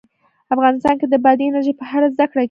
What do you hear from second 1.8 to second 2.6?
اړه زده کړه کېږي.